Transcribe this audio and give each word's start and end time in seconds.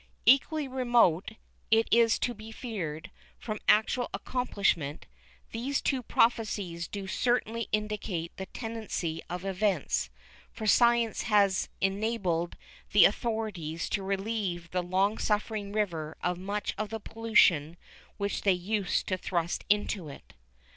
Equally 0.25 0.67
remote, 0.67 1.33
it 1.69 1.87
is 1.91 2.17
to 2.17 2.33
be 2.33 2.51
feared, 2.51 3.11
from 3.37 3.59
actual 3.67 4.09
accomplishment, 4.15 5.05
these 5.51 5.79
two 5.79 6.01
prophecies 6.01 6.87
do 6.87 7.05
certainly 7.05 7.67
indicate 7.71 8.35
the 8.37 8.47
tendency 8.47 9.21
of 9.29 9.45
events, 9.45 10.09
for 10.51 10.65
science 10.65 11.21
has 11.21 11.69
enabled 11.81 12.55
the 12.93 13.05
authorities 13.05 13.87
to 13.89 14.01
relieve 14.01 14.71
the 14.71 14.81
long 14.81 15.19
suffering 15.19 15.71
river 15.71 16.17
of 16.23 16.35
much 16.39 16.73
of 16.79 16.89
the 16.89 16.99
pollution 16.99 17.77
which 18.17 18.41
they 18.41 18.53
used 18.53 19.05
to 19.05 19.19
thrust 19.19 19.65
into 19.69 20.09
it. 20.09 20.33